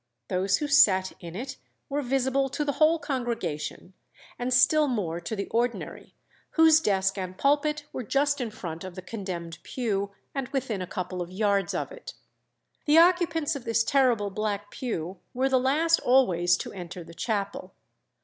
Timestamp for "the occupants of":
12.87-13.63